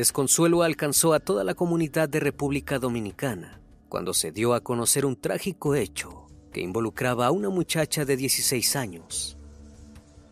[0.00, 5.14] Desconsuelo alcanzó a toda la comunidad de República Dominicana cuando se dio a conocer un
[5.14, 9.36] trágico hecho que involucraba a una muchacha de 16 años.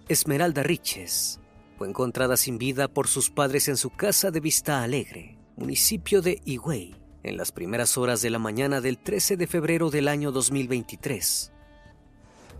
[0.08, 1.38] Esmeralda Riches
[1.76, 6.40] fue encontrada sin vida por sus padres en su casa de Vista Alegre, municipio de
[6.46, 11.52] Higüey, en las primeras horas de la mañana del 13 de febrero del año 2023.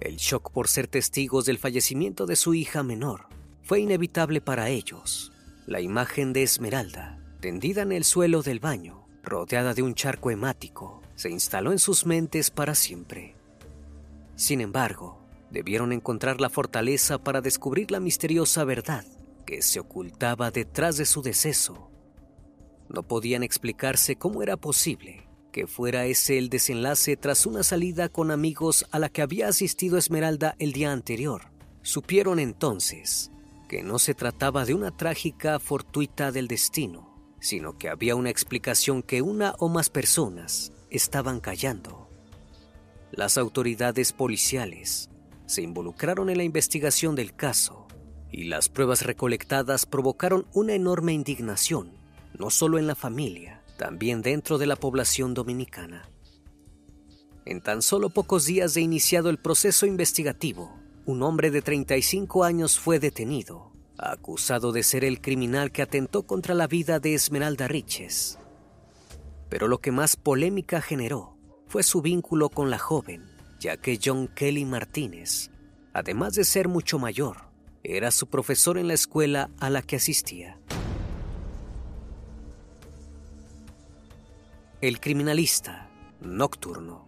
[0.01, 3.29] El shock por ser testigos del fallecimiento de su hija menor
[3.63, 5.33] fue inevitable para ellos.
[5.69, 11.03] La imagen de Esmeralda, tendida en el suelo del baño, rodeada de un charco hemático,
[11.15, 13.37] se instaló en sus mentes para siempre.
[14.34, 15.21] Sin embargo,
[15.51, 19.05] debieron encontrar la fortaleza para descubrir la misteriosa verdad
[19.45, 21.91] que se ocultaba detrás de su deceso.
[22.89, 28.31] No podían explicarse cómo era posible que fuera ese el desenlace tras una salida con
[28.31, 31.50] amigos a la que había asistido Esmeralda el día anterior.
[31.83, 33.33] Supieron entonces
[33.69, 39.03] que no se trataba de una trágica fortuita del destino, sino que había una explicación
[39.03, 42.09] que una o más personas estaban callando.
[43.12, 45.11] Las autoridades policiales
[45.47, 47.87] se involucraron en la investigación del caso
[48.31, 51.93] y las pruebas recolectadas provocaron una enorme indignación,
[52.39, 56.11] no solo en la familia, también dentro de la población dominicana.
[57.47, 62.79] En tan solo pocos días de iniciado el proceso investigativo, un hombre de 35 años
[62.79, 68.39] fue detenido, acusado de ser el criminal que atentó contra la vida de Esmeralda Riches.
[69.49, 71.35] Pero lo que más polémica generó
[71.67, 73.25] fue su vínculo con la joven,
[73.59, 75.51] ya que John Kelly Martínez,
[75.95, 77.39] además de ser mucho mayor,
[77.83, 80.61] era su profesor en la escuela a la que asistía.
[84.83, 85.89] El criminalista
[86.21, 87.08] nocturno.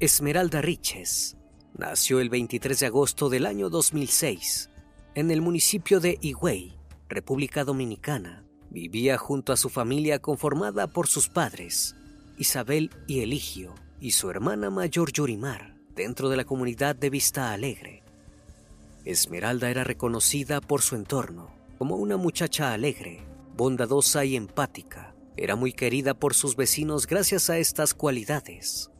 [0.00, 1.36] Esmeralda Riches
[1.76, 4.70] nació el 23 de agosto del año 2006
[5.14, 6.74] en el municipio de Higüey,
[7.10, 8.42] República Dominicana.
[8.70, 11.96] Vivía junto a su familia conformada por sus padres,
[12.38, 18.02] Isabel y Eligio, y su hermana mayor Yorimar, dentro de la comunidad de Vista Alegre.
[19.04, 23.20] Esmeralda era reconocida por su entorno como una muchacha alegre,
[23.54, 25.14] bondadosa y empática.
[25.36, 28.90] Era muy querida por sus vecinos gracias a estas cualidades.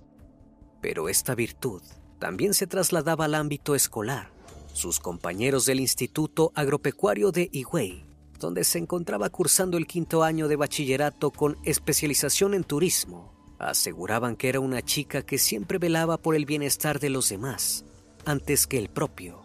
[0.81, 1.83] Pero esta virtud
[2.19, 4.31] también se trasladaba al ámbito escolar.
[4.73, 8.05] Sus compañeros del Instituto Agropecuario de Higüey,
[8.39, 14.49] donde se encontraba cursando el quinto año de bachillerato con especialización en turismo, aseguraban que
[14.49, 17.85] era una chica que siempre velaba por el bienestar de los demás
[18.25, 19.43] antes que el propio.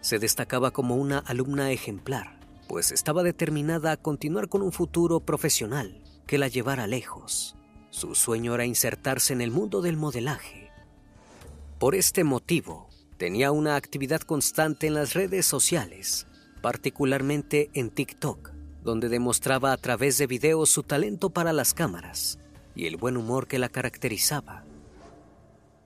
[0.00, 6.02] Se destacaba como una alumna ejemplar, pues estaba determinada a continuar con un futuro profesional
[6.26, 7.56] que la llevara lejos.
[7.90, 10.70] Su sueño era insertarse en el mundo del modelaje.
[11.78, 16.26] Por este motivo, tenía una actividad constante en las redes sociales,
[16.62, 18.52] particularmente en TikTok,
[18.82, 22.38] donde demostraba a través de videos su talento para las cámaras
[22.74, 24.64] y el buen humor que la caracterizaba.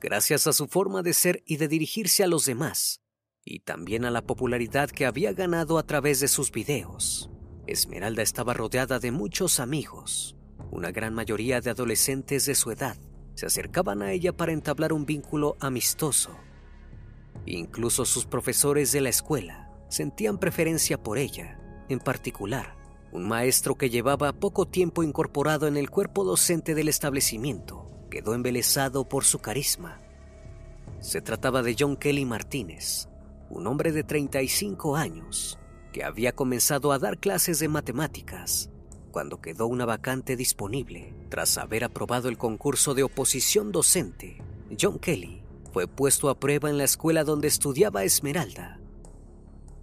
[0.00, 3.00] Gracias a su forma de ser y de dirigirse a los demás,
[3.44, 7.30] y también a la popularidad que había ganado a través de sus videos,
[7.66, 10.36] Esmeralda estaba rodeada de muchos amigos.
[10.70, 12.96] Una gran mayoría de adolescentes de su edad
[13.34, 16.31] se acercaban a ella para entablar un vínculo amistoso.
[17.46, 21.58] Incluso sus profesores de la escuela sentían preferencia por ella,
[21.88, 22.76] en particular
[23.14, 29.08] un maestro que llevaba poco tiempo incorporado en el cuerpo docente del establecimiento quedó embelesado
[29.08, 30.00] por su carisma.
[30.99, 33.08] Se trataba de John Kelly Martínez,
[33.50, 35.60] un hombre de 35 años
[35.93, 38.69] que había comenzado a dar clases de matemáticas
[39.14, 41.14] cuando quedó una vacante disponible.
[41.28, 44.43] Tras haber aprobado el concurso de oposición docente,
[44.76, 45.40] John Kelly
[45.72, 48.81] fue puesto a prueba en la escuela donde estudiaba Esmeralda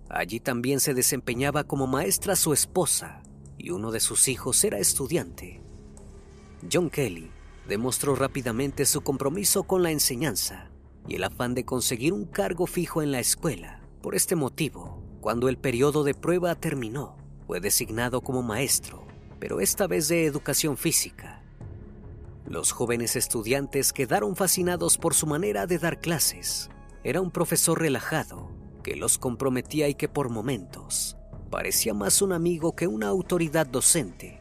[0.10, 3.24] Allí también se desempeñaba como maestra su esposa
[3.58, 5.62] y uno de sus hijos era estudiante.
[6.70, 7.32] John Kelly
[7.70, 10.70] demostró rápidamente su compromiso con la enseñanza
[11.08, 13.80] y el afán de conseguir un cargo fijo en la escuela.
[14.02, 17.16] Por este motivo, cuando el periodo de prueba terminó,
[17.48, 19.01] fue designado como maestro,
[19.42, 21.42] pero esta vez de educación física.
[22.46, 26.70] Los jóvenes estudiantes quedaron fascinados por su manera de dar clases.
[27.04, 28.52] Era un profesor relajado
[28.84, 31.18] que los comprometía y que por momentos
[31.50, 34.40] parecía más un amigo que una autoridad docente.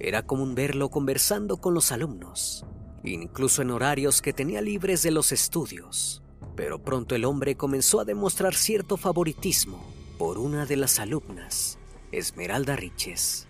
[0.00, 2.66] Era común verlo conversando con los alumnos,
[3.04, 6.20] incluso en horarios que tenía libres de los estudios.
[6.56, 9.80] Pero pronto el hombre comenzó a demostrar cierto favoritismo
[10.18, 11.78] por una de las alumnas,
[12.10, 13.46] Esmeralda Riches.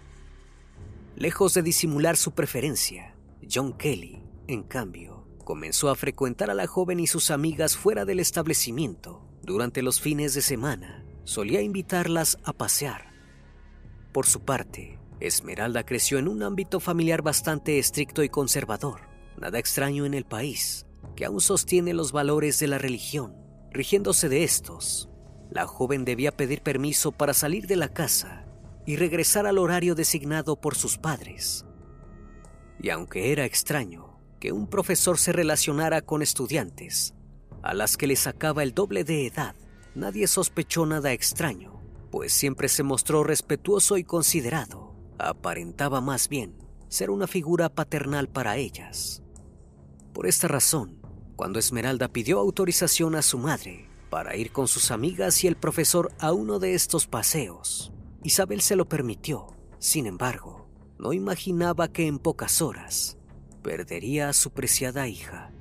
[1.16, 3.14] Lejos de disimular su preferencia,
[3.48, 8.18] John Kelly, en cambio, comenzó a frecuentar a la joven y sus amigas fuera del
[8.18, 13.12] establecimiento durante los fines de semana, solía invitarlas a pasear.
[14.12, 19.02] Por su parte, Esmeralda creció en un ámbito familiar bastante estricto y conservador,
[19.38, 20.84] nada extraño en el país,
[21.14, 23.36] que aún sostiene los valores de la religión.
[23.70, 25.08] Rigiéndose de estos,
[25.48, 28.43] la joven debía pedir permiso para salir de la casa
[28.86, 31.64] y regresar al horario designado por sus padres.
[32.80, 37.14] Y aunque era extraño que un profesor se relacionara con estudiantes,
[37.62, 39.54] a las que le sacaba el doble de edad,
[39.94, 44.94] nadie sospechó nada extraño, pues siempre se mostró respetuoso y considerado.
[45.18, 46.54] Aparentaba más bien
[46.88, 49.22] ser una figura paternal para ellas.
[50.12, 51.00] Por esta razón,
[51.36, 56.12] cuando Esmeralda pidió autorización a su madre para ir con sus amigas y el profesor
[56.18, 57.93] a uno de estos paseos,
[58.24, 59.46] Isabel se lo permitió.
[59.78, 60.66] Sin embargo,
[60.98, 63.18] no imaginaba que en pocas horas
[63.62, 65.52] perdería a su preciada hija.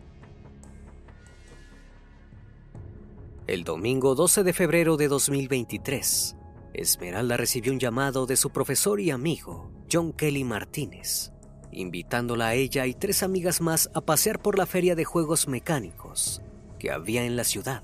[3.47, 6.37] El domingo 12 de febrero de 2023,
[6.73, 11.33] Esmeralda recibió un llamado de su profesor y amigo, John Kelly Martínez,
[11.73, 16.41] invitándola a ella y tres amigas más a pasear por la feria de juegos mecánicos
[16.79, 17.83] que había en la ciudad.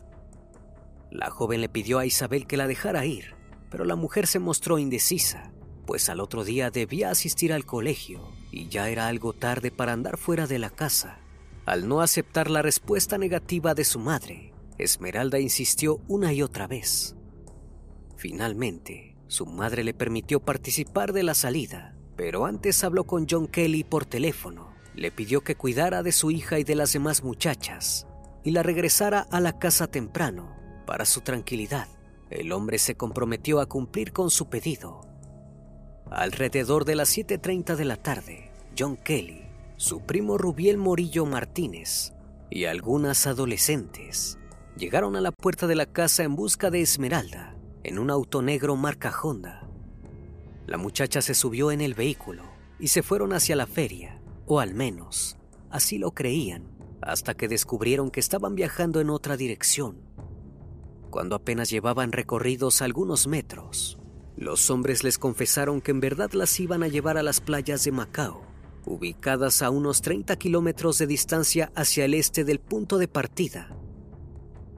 [1.11, 3.38] La joven le pidió a Isabel que la dejara ir,
[3.69, 5.51] pero la mujer se mostró indecisa,
[5.85, 10.17] pues al otro día debía asistir al colegio y ya era algo tarde para andar
[10.17, 11.19] fuera de la casa.
[11.65, 17.15] Al no aceptar la respuesta negativa de su madre, Esmeralda insistió una y otra vez.
[18.15, 23.83] Finalmente, su madre le permitió participar de la salida, pero antes habló con John Kelly
[23.83, 24.73] por teléfono.
[24.95, 28.07] Le pidió que cuidara de su hija y de las demás muchachas
[28.43, 31.87] y la regresara a la casa temprano para su tranquilidad.
[32.29, 35.01] El hombre se comprometió a cumplir con su pedido.
[36.11, 42.13] Alrededor de las 7.30 de la tarde, John Kelly, su primo Rubiel Morillo Martínez
[42.49, 44.37] y algunas adolescentes
[44.77, 48.75] llegaron a la puerta de la casa en busca de Esmeralda, en un auto negro
[48.75, 49.67] marca Honda.
[50.67, 52.43] La muchacha se subió en el vehículo
[52.79, 55.37] y se fueron hacia la feria, o al menos,
[55.69, 56.63] así lo creían,
[57.01, 60.08] hasta que descubrieron que estaban viajando en otra dirección.
[61.09, 63.97] Cuando apenas llevaban recorridos algunos metros,
[64.37, 67.91] los hombres les confesaron que en verdad las iban a llevar a las playas de
[67.91, 68.43] Macao,
[68.85, 73.75] ubicadas a unos 30 kilómetros de distancia hacia el este del punto de partida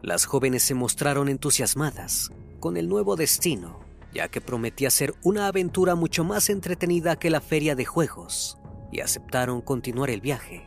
[0.02, 3.80] las jóvenes se mostraron entusiasmadas con el nuevo destino,
[4.14, 8.58] ya que prometía ser una aventura mucho más entretenida que la feria de juegos.
[8.94, 10.66] y aceptaron continuar el viaje.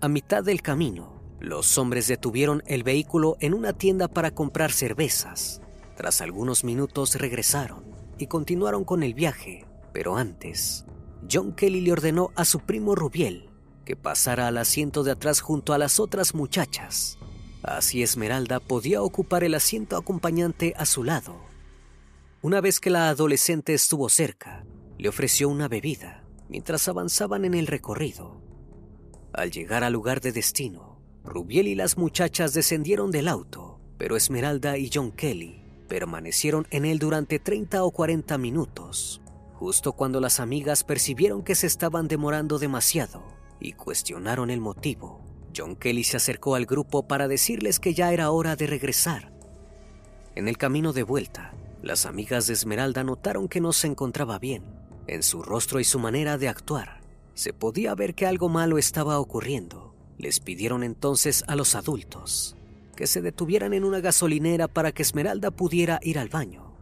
[0.00, 5.62] A mitad del camino, los hombres detuvieron el vehículo en una tienda para comprar cervezas.
[5.96, 7.84] Tras algunos minutos regresaron
[8.18, 10.84] y continuaron con el viaje, pero antes,
[11.30, 13.48] John Kelly le ordenó a su primo Rubiel
[13.84, 17.18] que pasara al asiento de atrás junto a las otras muchachas.
[17.62, 21.40] Así Esmeralda podía ocupar el asiento acompañante a su lado.
[22.42, 24.64] Una vez que la adolescente estuvo cerca,
[24.96, 28.40] le ofreció una bebida mientras avanzaban en el recorrido.
[29.32, 30.89] Al llegar al lugar de destino,
[31.24, 36.98] Rubiel y las muchachas descendieron del auto, pero Esmeralda y John Kelly permanecieron en él
[36.98, 39.20] durante 30 o 40 minutos,
[39.54, 43.22] justo cuando las amigas percibieron que se estaban demorando demasiado
[43.60, 45.20] y cuestionaron el motivo.
[45.54, 49.32] John Kelly se acercó al grupo para decirles que ya era hora de regresar.
[50.34, 54.62] En el camino de vuelta, las amigas de Esmeralda notaron que no se encontraba bien
[55.06, 57.00] en su rostro y su manera de actuar
[57.34, 59.89] se podía ver que algo malo estaba ocurriendo.
[60.20, 62.54] Les pidieron entonces a los adultos
[62.94, 66.74] que se detuvieran en una gasolinera para que Esmeralda pudiera ir al baño.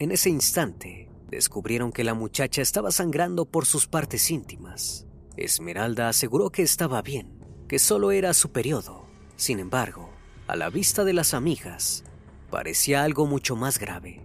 [0.00, 5.06] En ese instante, descubrieron que la muchacha estaba sangrando por sus partes íntimas.
[5.36, 7.28] Esmeralda aseguró que estaba bien,
[7.68, 9.06] que solo era su periodo.
[9.36, 10.10] Sin embargo,
[10.48, 12.02] a la vista de las amigas,
[12.50, 14.20] parecía algo mucho más grave.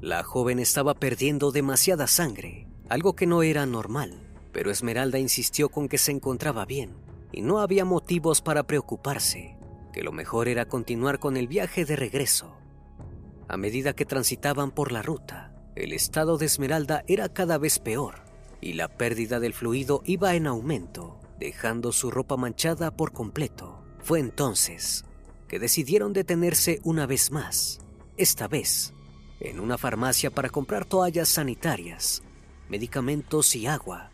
[0.00, 4.23] La joven estaba perdiendo demasiada sangre, algo que no era normal,
[4.54, 6.94] pero Esmeralda insistió con que se encontraba bien
[7.32, 9.58] y no había motivos para preocuparse,
[9.92, 12.56] que lo mejor era continuar con el viaje de regreso.
[13.48, 18.22] A medida que transitaban por la ruta, el estado de Esmeralda era cada vez peor
[18.60, 23.84] y la pérdida del fluido iba en aumento, dejando su ropa manchada por completo.
[23.98, 25.04] Fue entonces
[25.48, 27.80] que decidieron detenerse una vez más,
[28.16, 28.94] esta vez
[29.40, 32.22] en una farmacia para comprar toallas sanitarias,
[32.68, 34.13] medicamentos y agua.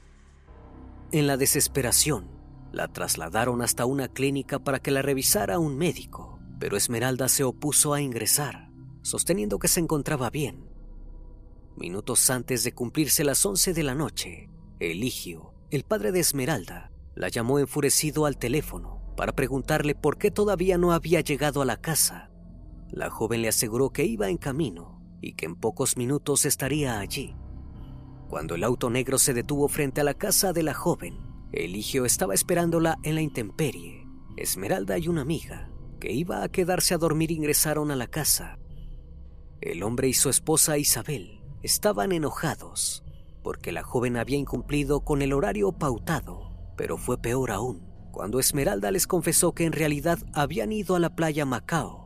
[1.13, 2.29] En la desesperación,
[2.71, 7.95] la trasladaron hasta una clínica para que la revisara un médico, pero Esmeralda se opuso
[7.95, 8.71] a ingresar,
[9.03, 10.69] sosteniendo que se encontraba bien.
[11.77, 17.29] Minutos antes de cumplirse las 11 de la noche, Eligio, el padre de Esmeralda, la
[17.29, 22.31] llamó enfurecido al teléfono para preguntarle por qué todavía no había llegado a la casa.
[22.89, 27.35] La joven le aseguró que iba en camino y que en pocos minutos estaría allí.
[28.31, 31.19] Cuando el auto negro se detuvo frente a la casa de la joven,
[31.51, 34.07] Eligio estaba esperándola en la intemperie.
[34.37, 35.69] Esmeralda y una amiga,
[35.99, 38.57] que iba a quedarse a dormir, ingresaron a la casa.
[39.61, 43.03] El hombre y su esposa Isabel estaban enojados
[43.43, 48.93] porque la joven había incumplido con el horario pautado, pero fue peor aún cuando Esmeralda
[48.93, 52.01] les confesó que en realidad habían ido a la playa Macao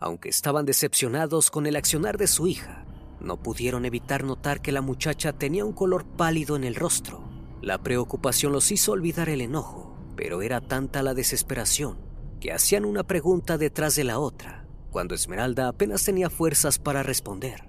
[0.00, 2.85] aunque estaban decepcionados con el accionar de su hija,
[3.26, 7.22] no pudieron evitar notar que la muchacha tenía un color pálido en el rostro.
[7.60, 11.98] La preocupación los hizo olvidar el enojo, pero era tanta la desesperación
[12.40, 17.68] que hacían una pregunta detrás de la otra, cuando Esmeralda apenas tenía fuerzas para responder.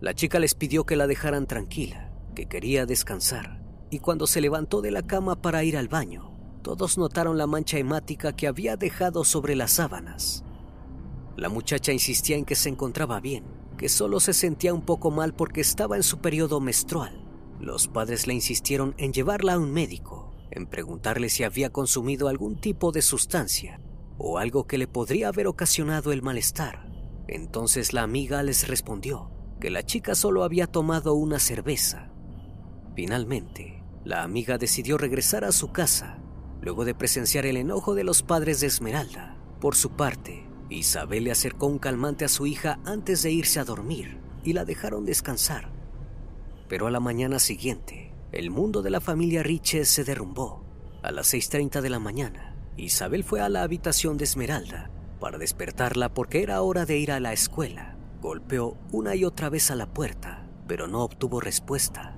[0.00, 4.82] La chica les pidió que la dejaran tranquila, que quería descansar, y cuando se levantó
[4.82, 6.32] de la cama para ir al baño,
[6.62, 10.44] todos notaron la mancha hemática que había dejado sobre las sábanas.
[11.36, 13.44] La muchacha insistía en que se encontraba bien,
[13.76, 17.22] que solo se sentía un poco mal porque estaba en su periodo menstrual.
[17.60, 22.60] Los padres le insistieron en llevarla a un médico, en preguntarle si había consumido algún
[22.60, 23.80] tipo de sustancia
[24.18, 26.86] o algo que le podría haber ocasionado el malestar.
[27.28, 29.30] Entonces la amiga les respondió
[29.60, 32.10] que la chica solo había tomado una cerveza.
[32.94, 36.18] Finalmente, la amiga decidió regresar a su casa,
[36.60, 39.36] luego de presenciar el enojo de los padres de Esmeralda.
[39.60, 43.64] Por su parte, Isabel le acercó un calmante a su hija antes de irse a
[43.64, 45.70] dormir y la dejaron descansar.
[46.68, 50.64] Pero a la mañana siguiente, el mundo de la familia Riches se derrumbó.
[51.02, 56.12] A las 6.30 de la mañana, Isabel fue a la habitación de Esmeralda para despertarla
[56.12, 57.96] porque era hora de ir a la escuela.
[58.20, 62.16] Golpeó una y otra vez a la puerta, pero no obtuvo respuesta.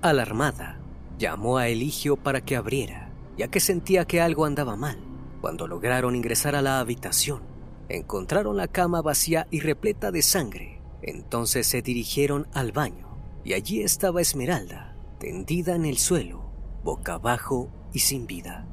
[0.00, 0.80] Alarmada,
[1.18, 5.07] llamó a Eligio para que abriera, ya que sentía que algo andaba mal.
[5.40, 7.42] Cuando lograron ingresar a la habitación,
[7.88, 10.80] encontraron la cama vacía y repleta de sangre.
[11.00, 16.50] Entonces se dirigieron al baño y allí estaba Esmeralda, tendida en el suelo,
[16.82, 18.66] boca abajo y sin vida.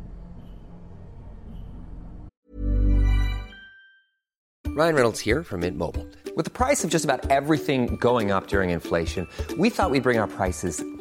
[4.76, 6.06] Ryan Reynolds here from Mint Mobile.
[6.36, 9.26] With the price of just about everything going up during inflation,
[9.58, 10.84] we thought we'd bring our prices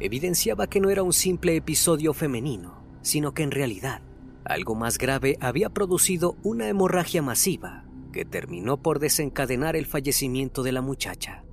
[0.00, 4.02] evidenciaba que no era un simple episodio femenino, sino que en realidad
[4.44, 10.72] algo más grave había producido una hemorragia masiva que terminó por desencadenar el fallecimiento de
[10.72, 11.44] la muchacha.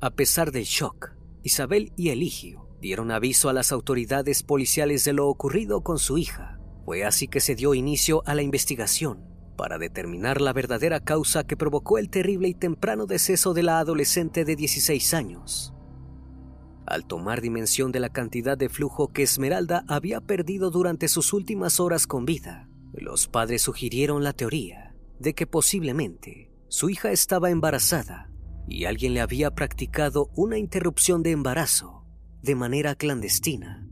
[0.00, 5.28] A pesar del shock, Isabel y Eligio dieron aviso a las autoridades policiales de lo
[5.28, 6.58] ocurrido con su hija.
[6.84, 9.24] Fue así que se dio inicio a la investigación
[9.56, 14.44] para determinar la verdadera causa que provocó el terrible y temprano deceso de la adolescente
[14.44, 15.72] de 16 años.
[16.92, 21.80] Al tomar dimensión de la cantidad de flujo que Esmeralda había perdido durante sus últimas
[21.80, 28.30] horas con vida, los padres sugirieron la teoría de que posiblemente su hija estaba embarazada
[28.68, 32.04] y alguien le había practicado una interrupción de embarazo
[32.42, 33.88] de manera clandestina.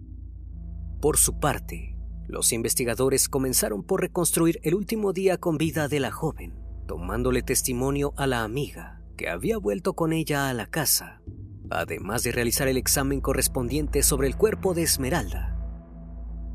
[1.00, 1.96] Por su parte,
[2.28, 6.52] los investigadores comenzaron por reconstruir el último día con vida de la joven,
[6.86, 11.22] tomándole testimonio a la amiga que había vuelto con ella a la casa,
[11.70, 15.56] además de realizar el examen correspondiente sobre el cuerpo de Esmeralda.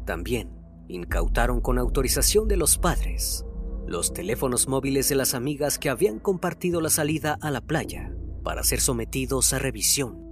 [0.05, 0.51] También
[0.87, 3.45] incautaron con autorización de los padres
[3.87, 8.11] los teléfonos móviles de las amigas que habían compartido la salida a la playa
[8.43, 10.23] para ser sometidos a revisión.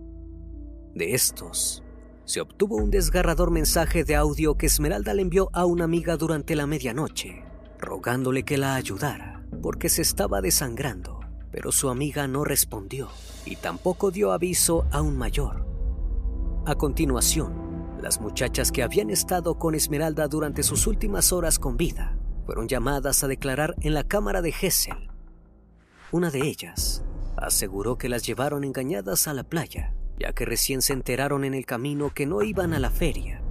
[0.96, 1.84] De estos,
[2.26, 6.56] se obtuvo un desgarrador mensaje de audio que Esmeralda le envió a una amiga durante
[6.56, 7.44] la medianoche,
[7.80, 11.20] rogándole que la ayudara porque se estaba desangrando,
[11.54, 13.10] pero su amiga no respondió
[13.46, 15.68] y tampoco dio aviso a un mayor.
[16.66, 22.18] A continuación, las muchachas que habían estado con Esmeralda durante sus últimas horas con vida
[22.48, 25.12] fueron llamadas a declarar en la cámara de Hessel.
[26.12, 27.04] Una de ellas
[27.38, 31.68] aseguró que las llevaron engañadas a la playa, ya que recién se enteraron en el
[31.68, 33.44] camino que no iban a la feria.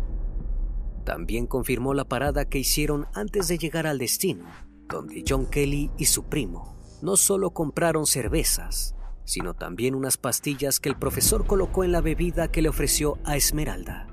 [1.04, 4.46] También confirmó la parada que hicieron antes de llegar al destino,
[4.88, 10.88] donde John Kelly y su primo no solo compraron cervezas, sino también unas pastillas que
[10.88, 14.06] el profesor colocó en la bebida que le ofreció a Esmeralda.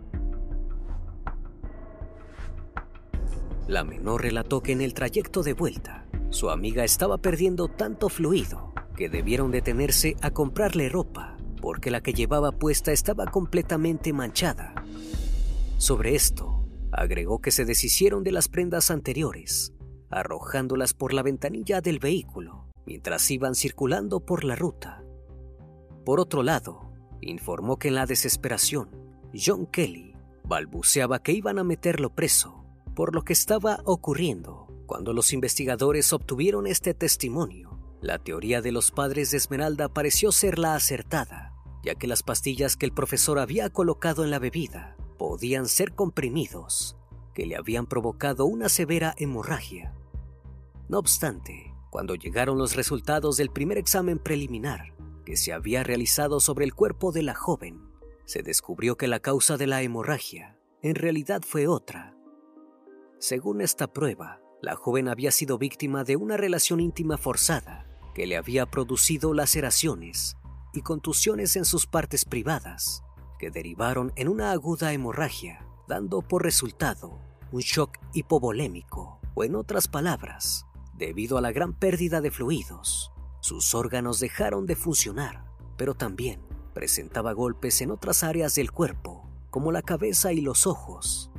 [3.67, 8.73] La menor relató que en el trayecto de vuelta, su amiga estaba perdiendo tanto fluido
[8.95, 14.73] que debieron detenerse a comprarle ropa porque la que llevaba puesta estaba completamente manchada.
[15.77, 19.73] Sobre esto, agregó que se deshicieron de las prendas anteriores,
[20.09, 25.03] arrojándolas por la ventanilla del vehículo mientras iban circulando por la ruta.
[26.03, 28.89] Por otro lado, informó que en la desesperación,
[29.31, 34.65] John Kelly balbuceaba que iban a meterlo preso por lo que estaba ocurriendo.
[34.87, 40.57] Cuando los investigadores obtuvieron este testimonio, la teoría de los padres de Esmeralda pareció ser
[40.57, 45.67] la acertada, ya que las pastillas que el profesor había colocado en la bebida podían
[45.67, 46.97] ser comprimidos,
[47.35, 49.93] que le habían provocado una severa hemorragia.
[50.87, 54.93] No obstante, cuando llegaron los resultados del primer examen preliminar
[55.25, 57.89] que se había realizado sobre el cuerpo de la joven,
[58.25, 62.15] se descubrió que la causa de la hemorragia en realidad fue otra.
[63.19, 68.37] Según esta prueba, la joven había sido víctima de una relación íntima forzada que le
[68.37, 70.37] había producido laceraciones
[70.73, 73.03] y contusiones en sus partes privadas,
[73.39, 77.19] que derivaron en una aguda hemorragia, dando por resultado
[77.51, 80.65] un shock hipovolémico, o en otras palabras,
[80.99, 85.45] debido a la gran pérdida de fluidos, sus órganos dejaron de funcionar,
[85.77, 86.41] pero también
[86.73, 91.31] presentaba golpes en otras áreas del cuerpo, como la cabeza y los ojos.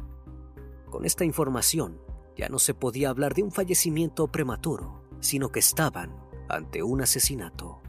[0.90, 2.00] Con esta información,
[2.36, 6.16] ya no se podía hablar de un fallecimiento prematuro, sino que estaban
[6.48, 7.82] ante un asesinato.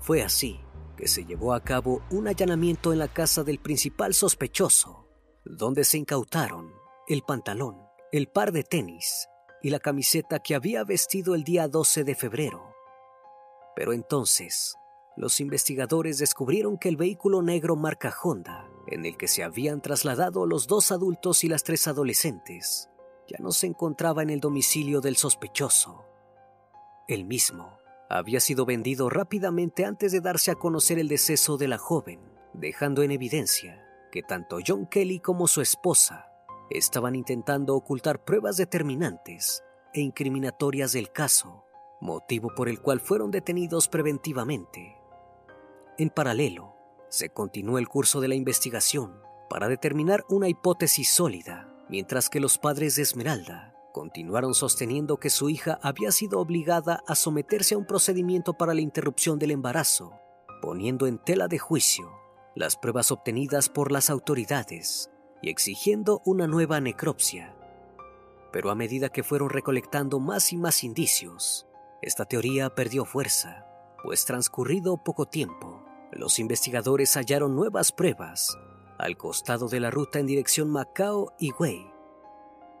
[0.00, 0.60] Fue así
[0.96, 5.06] que se llevó a cabo un allanamiento en la casa del principal sospechoso,
[5.44, 6.72] donde se incautaron
[7.06, 9.28] el pantalón, el par de tenis
[9.62, 12.72] y la camiseta que había vestido el día 12 de febrero.
[13.74, 14.76] Pero entonces,
[15.16, 20.46] los investigadores descubrieron que el vehículo negro marca Honda, en el que se habían trasladado
[20.46, 22.88] los dos adultos y las tres adolescentes,
[23.26, 26.04] ya no se encontraba en el domicilio del sospechoso.
[27.08, 31.78] El mismo había sido vendido rápidamente antes de darse a conocer el deceso de la
[31.78, 32.20] joven,
[32.52, 36.30] dejando en evidencia que tanto John Kelly como su esposa
[36.70, 41.64] estaban intentando ocultar pruebas determinantes e incriminatorias del caso,
[42.00, 44.96] motivo por el cual fueron detenidos preventivamente.
[45.98, 46.74] En paralelo,
[47.08, 52.58] se continuó el curso de la investigación para determinar una hipótesis sólida, mientras que los
[52.58, 57.86] padres de Esmeralda continuaron sosteniendo que su hija había sido obligada a someterse a un
[57.86, 60.12] procedimiento para la interrupción del embarazo,
[60.60, 62.10] poniendo en tela de juicio
[62.54, 65.10] las pruebas obtenidas por las autoridades
[65.48, 67.54] exigiendo una nueva necropsia.
[68.52, 71.66] Pero a medida que fueron recolectando más y más indicios,
[72.02, 73.66] esta teoría perdió fuerza,
[74.02, 75.82] pues transcurrido poco tiempo,
[76.12, 78.56] los investigadores hallaron nuevas pruebas
[78.98, 81.90] al costado de la ruta en dirección Macao y Wei,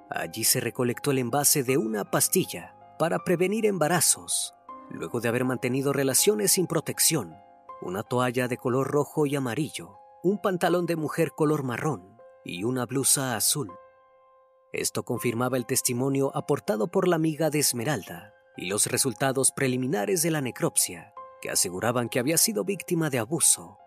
[0.08, 4.54] Allí se recolectó el envase de una pastilla para prevenir embarazos,
[4.88, 7.34] luego de haber mantenido relaciones sin protección,
[7.82, 12.15] una toalla de color rojo y amarillo, un pantalón de mujer color marrón
[12.46, 13.72] y una blusa azul.
[14.72, 20.30] Esto confirmaba el testimonio aportado por la amiga de Esmeralda y los resultados preliminares de
[20.30, 23.78] la necropsia, que aseguraban que había sido víctima de abuso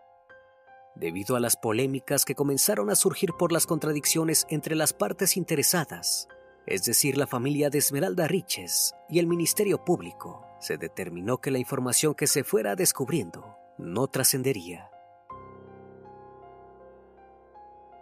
[0.99, 6.27] debido a las polémicas que comenzaron a surgir por las contradicciones entre las partes interesadas,
[6.65, 11.59] es decir, la familia de Esmeralda Riches y el Ministerio Público, se determinó que la
[11.59, 14.88] información que se fuera descubriendo no trascendería.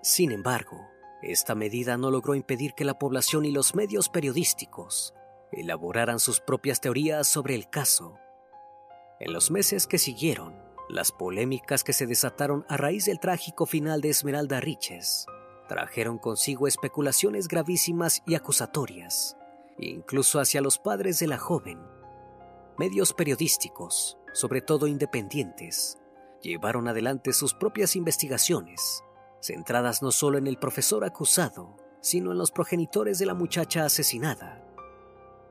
[0.01, 0.87] Sin embargo,
[1.21, 5.13] esta medida no logró impedir que la población y los medios periodísticos
[5.51, 8.17] elaboraran sus propias teorías sobre el caso.
[9.19, 10.55] En los meses que siguieron,
[10.89, 15.25] las polémicas que se desataron a raíz del trágico final de Esmeralda Riches
[15.67, 19.37] trajeron consigo especulaciones gravísimas y acusatorias,
[19.77, 21.79] incluso hacia los padres de la joven.
[22.77, 25.97] Medios periodísticos, sobre todo independientes,
[26.41, 29.03] llevaron adelante sus propias investigaciones,
[29.47, 34.63] centradas no solo en el profesor acusado, sino en los progenitores de la muchacha asesinada.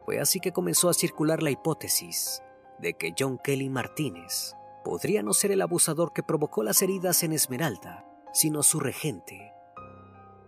[0.05, 2.43] Fue así que comenzó a circular la hipótesis
[2.79, 4.55] de que John Kelly Martínez
[4.85, 9.53] podría no ser el abusador que provocó las heridas en Esmeralda, sino su regente.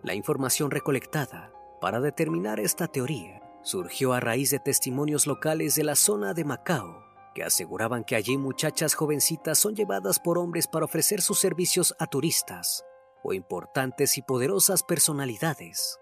[0.03, 5.97] La información recolectada para determinar esta teoría surgió a raíz de testimonios locales de la
[5.97, 7.03] zona de Macao,
[7.35, 12.07] que aseguraban que allí muchachas jovencitas son llevadas por hombres para ofrecer sus servicios a
[12.07, 12.85] turistas
[13.23, 15.99] o importantes y poderosas personalidades.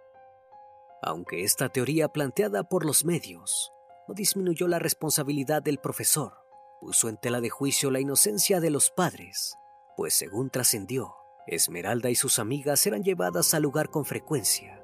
[1.02, 3.72] Aunque esta teoría planteada por los medios
[4.08, 6.34] no disminuyó la responsabilidad del profesor,
[6.80, 9.56] puso en tela de juicio la inocencia de los padres,
[9.96, 11.14] pues según trascendió,
[11.46, 14.82] Esmeralda y sus amigas eran llevadas al lugar con frecuencia.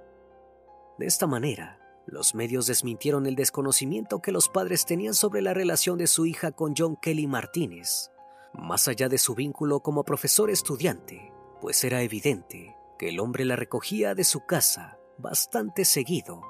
[0.98, 5.98] De esta manera, los medios desmintieron el desconocimiento que los padres tenían sobre la relación
[5.98, 8.10] de su hija con John Kelly Martínez,
[8.52, 11.31] más allá de su vínculo como profesor estudiante,
[11.62, 16.42] pues era evidente que el hombre la recogía de su casa bastante seguido.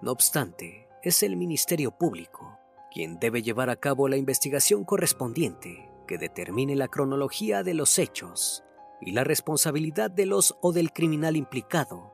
[0.00, 2.56] No obstante, es el Ministerio Público
[2.92, 8.62] quien debe llevar a cabo la investigación correspondiente que determine la cronología de los hechos
[9.00, 12.12] y la responsabilidad de los o del criminal implicado.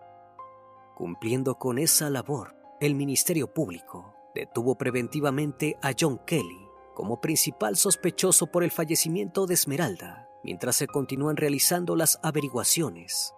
[0.96, 8.46] Cumpliendo con esa labor, el Ministerio Público detuvo preventivamente a John Kelly como principal sospechoso
[8.46, 13.34] por el fallecimiento de Esmeralda, mientras se continúan realizando las averiguaciones.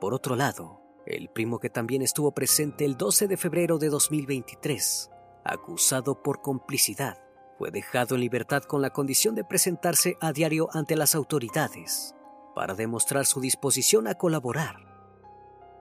[0.00, 5.10] Por otro lado, el primo que también estuvo presente el 12 de febrero de 2023
[5.48, 7.18] acusado por complicidad,
[7.56, 12.14] fue dejado en libertad con la condición de presentarse a diario ante las autoridades
[12.54, 14.76] para demostrar su disposición a colaborar.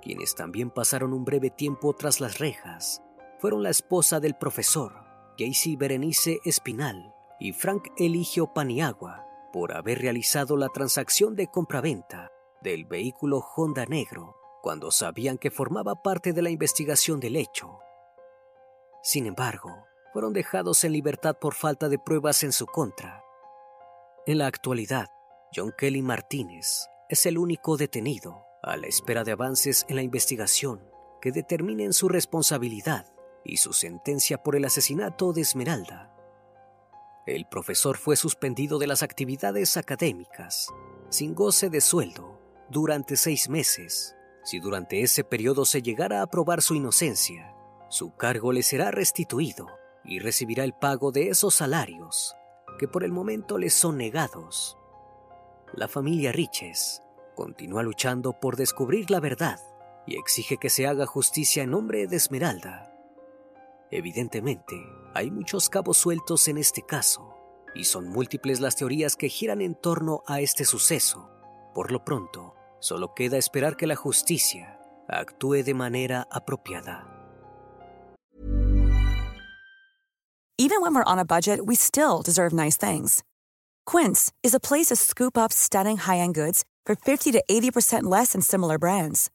[0.01, 3.03] Quienes también pasaron un breve tiempo tras las rejas
[3.39, 5.03] fueron la esposa del profesor,
[5.38, 9.27] Jaycee Berenice Espinal, y Frank Eligio Paniagua,
[9.58, 16.04] por haber realizado la transacción de compraventa del vehículo Honda Negro cuando sabían que formaba
[16.04, 17.80] parte de la investigación del hecho.
[19.02, 19.72] Sin embargo,
[20.13, 23.24] fueron dejados en libertad por falta de pruebas en su contra.
[24.28, 25.08] En la actualidad,
[25.56, 30.88] John Kelly Martínez es el único detenido a la espera de avances en la investigación
[31.20, 33.08] que determinen su responsabilidad
[33.43, 36.13] y su sentencia por el asesinato de Esmeralda.
[37.28, 40.70] El profesor fue suspendido de las actividades académicas,
[41.10, 44.16] sin goce de sueldo, durante seis meses.
[44.46, 47.54] Si durante ese periodo se llegara a probar su inocencia,
[47.90, 49.68] su cargo le será restituido
[50.06, 52.34] y recibirá el pago de esos salarios
[52.80, 54.78] que por el momento les son negados.
[55.74, 57.04] La familia Riches
[57.36, 59.60] continúa luchando por descubrir la verdad
[60.06, 62.96] y exige que se haga justicia en nombre de Esmeralda.
[63.91, 64.76] Evidentemente,
[65.13, 67.34] hay muchos cabos sueltos en este caso,
[67.73, 71.30] y son múltiples las teorías que giran en torno a este suceso.
[71.73, 77.13] Por lo pronto, solo queda esperar que la justicia actúe de manera apropiada.
[80.60, 83.23] Even when we're on a budget, we still deserve nice things.
[83.86, 88.34] Quince is a place to scoop up stunning high-end goods for 50 to 80% less
[88.34, 89.30] than similar brands.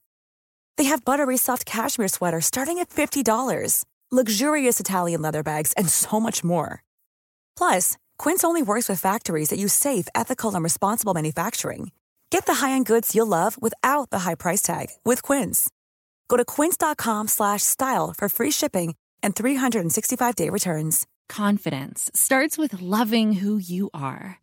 [0.77, 6.19] They have buttery soft cashmere sweaters starting at $50, luxurious Italian leather bags, and so
[6.19, 6.83] much more.
[7.57, 11.91] Plus, Quince only works with factories that use safe, ethical, and responsible manufacturing.
[12.29, 15.69] Get the high-end goods you'll love without the high price tag with Quince.
[16.27, 21.07] Go to quince.com/style for free shipping and 365-day returns.
[21.29, 24.42] Confidence starts with loving who you are.